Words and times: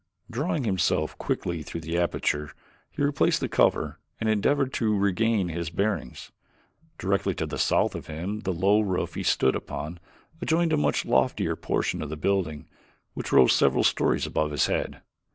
Drawing 0.31 0.63
himself 0.63 1.15
quickly 1.19 1.61
through 1.61 1.81
the 1.81 1.95
aperture 1.99 2.51
he 2.89 3.03
replaced 3.03 3.39
the 3.39 3.47
cover 3.47 3.99
and 4.19 4.27
endeavored 4.27 4.73
to 4.73 4.97
regain 4.97 5.49
his 5.49 5.69
bearings. 5.69 6.31
Directly 6.97 7.35
to 7.35 7.45
the 7.45 7.59
south 7.59 7.93
of 7.93 8.07
him 8.07 8.39
the 8.39 8.49
low 8.51 8.79
roof 8.79 9.13
he 9.13 9.21
stood 9.21 9.55
upon 9.55 9.99
adjoined 10.41 10.73
a 10.73 10.75
much 10.77 11.05
loftier 11.05 11.55
portion 11.55 12.01
of 12.01 12.09
the 12.09 12.17
building, 12.17 12.67
which 13.13 13.31
rose 13.31 13.53
several 13.53 13.83
stories 13.83 14.25
above 14.25 14.49
his 14.49 14.65
head. 14.65 15.03